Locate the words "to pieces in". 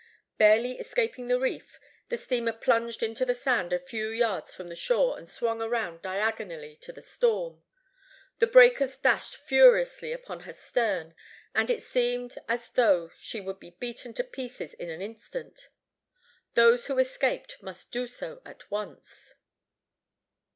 14.15-14.89